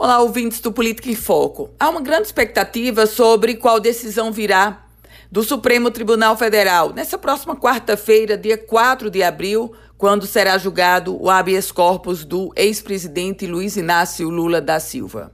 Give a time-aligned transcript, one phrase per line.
[0.00, 1.70] Olá, ouvintes do Política em Foco.
[1.76, 4.84] Há uma grande expectativa sobre qual decisão virá
[5.28, 11.28] do Supremo Tribunal Federal nessa próxima quarta-feira, dia 4 de abril, quando será julgado o
[11.28, 15.32] habeas corpus do ex-presidente Luiz Inácio Lula da Silva.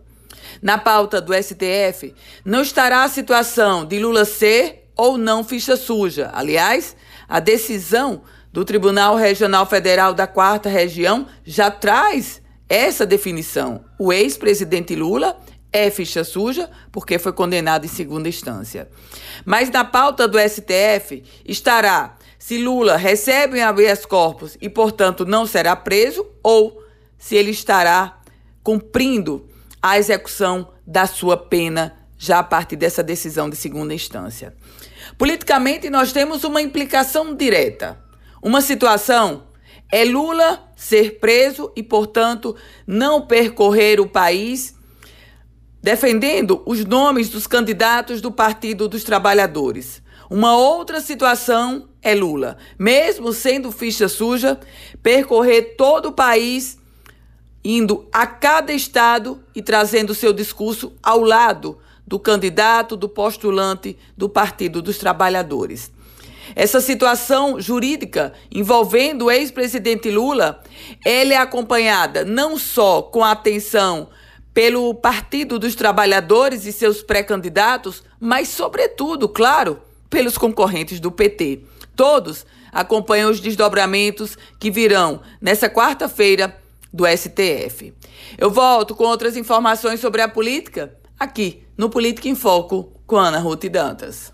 [0.62, 6.30] Na pauta do STF, não estará a situação de Lula ser ou não ficha suja.
[6.32, 6.96] Aliás,
[7.28, 13.84] a decisão do Tribunal Regional Federal da Quarta Região já traz essa definição.
[13.98, 15.36] O ex-presidente Lula
[15.72, 18.88] é ficha suja porque foi condenado em segunda instância.
[19.45, 25.46] Mas na pauta do STF estará se Lula recebe um habeas corpus e, portanto, não
[25.46, 26.82] será preso ou
[27.19, 28.20] se ele estará
[28.62, 29.48] cumprindo
[29.83, 34.55] a execução da sua pena já a partir dessa decisão de segunda instância.
[35.16, 37.98] Politicamente, nós temos uma implicação direta.
[38.42, 39.44] Uma situação
[39.95, 44.75] é Lula ser preso e, portanto, não percorrer o país
[45.80, 50.03] defendendo os nomes dos candidatos do Partido dos Trabalhadores.
[50.28, 54.59] Uma outra situação é Lula, mesmo sendo ficha suja,
[55.01, 56.77] percorrer todo o país,
[57.64, 64.29] indo a cada estado e trazendo seu discurso ao lado do candidato, do postulante do
[64.29, 65.92] Partido dos Trabalhadores.
[66.55, 70.62] Essa situação jurídica envolvendo o ex-presidente Lula,
[71.05, 74.09] ela é acompanhada não só com atenção
[74.53, 81.62] pelo Partido dos Trabalhadores e seus pré-candidatos, mas, sobretudo, claro, pelos concorrentes do PT.
[81.97, 86.56] Todos acompanham os desdobramentos que virão nessa quarta-feira
[86.92, 87.92] do STF.
[88.39, 93.41] Eu volto com outras informações sobre a política aqui no Política em Foco com Ana
[93.41, 94.33] Ruth Dantas.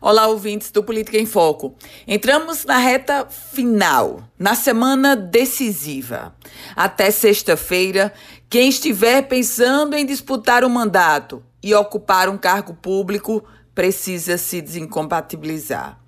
[0.00, 1.74] Olá, ouvintes do Política em Foco.
[2.06, 6.36] Entramos na reta final, na semana decisiva.
[6.76, 8.12] Até sexta-feira,
[8.48, 14.60] quem estiver pensando em disputar o um mandato e ocupar um cargo público precisa se
[14.60, 15.98] desincompatibilizar.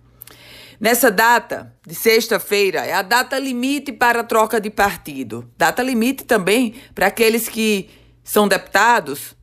[0.79, 5.51] Nessa data de sexta-feira é a data limite para a troca de partido.
[5.59, 7.91] Data limite também para aqueles que
[8.23, 9.35] são deputados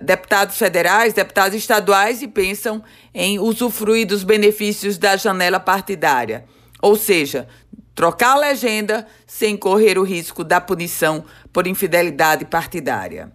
[0.00, 6.44] deputados federais, deputados estaduais e pensam em usufruir dos benefícios da janela partidária.
[6.80, 7.46] Ou seja,
[7.94, 13.32] trocar a legenda sem correr o risco da punição por infidelidade partidária.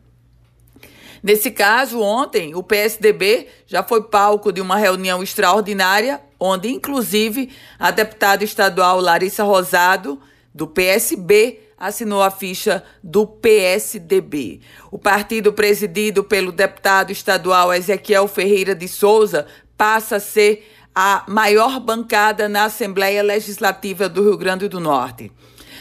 [1.21, 7.91] Nesse caso, ontem, o PSDB já foi palco de uma reunião extraordinária, onde, inclusive, a
[7.91, 10.19] deputada estadual Larissa Rosado,
[10.53, 14.61] do PSB, assinou a ficha do PSDB.
[14.89, 19.45] O partido presidido pelo deputado estadual Ezequiel Ferreira de Souza
[19.77, 25.29] passa a ser a maior bancada na Assembleia Legislativa do Rio Grande do Norte.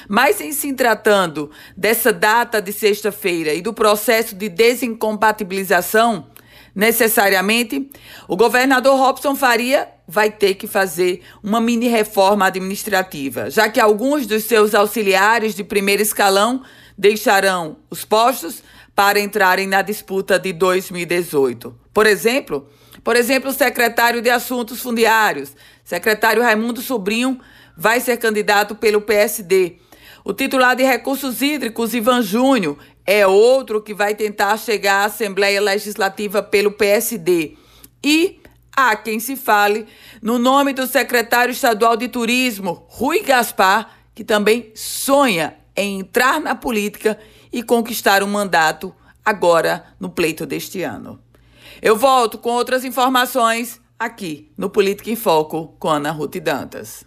[0.09, 6.27] Mas em se tratando dessa data de sexta-feira e do processo de desincompatibilização,
[6.75, 7.91] necessariamente,
[8.27, 14.27] o governador Robson Faria vai ter que fazer uma mini reforma administrativa, já que alguns
[14.27, 16.63] dos seus auxiliares de primeiro escalão
[16.97, 18.63] deixarão os postos
[18.95, 21.75] para entrarem na disputa de 2018.
[21.93, 22.69] Por exemplo,
[23.03, 27.41] por exemplo, o secretário de Assuntos Fundiários, secretário Raimundo Sobrinho,
[27.77, 29.79] vai ser candidato pelo PSD.
[30.25, 35.61] O titular de Recursos Hídricos, Ivan Júnior, é outro que vai tentar chegar à Assembleia
[35.61, 37.57] Legislativa pelo PSD.
[38.05, 38.43] E
[38.75, 39.87] Há quem se fale
[40.23, 46.55] no nome do secretário estadual de Turismo, Rui Gaspar, que também sonha em entrar na
[46.55, 47.19] política
[47.53, 51.21] e conquistar um mandato agora no pleito deste ano.
[51.83, 57.05] Eu volto com outras informações aqui no Política em Foco com Ana Ruth Dantas.